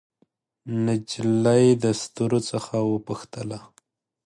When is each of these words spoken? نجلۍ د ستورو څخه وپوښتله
نجلۍ 0.85 1.65
د 1.83 1.85
ستورو 2.01 2.39
څخه 2.49 2.75
وپوښتله 2.91 3.59